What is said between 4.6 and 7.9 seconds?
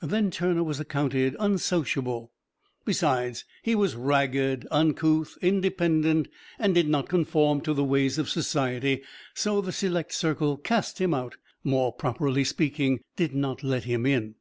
uncouth, independent, and did not conform to the